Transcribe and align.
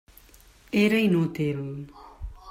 Era 0.83 0.97
inútil. 1.07 1.59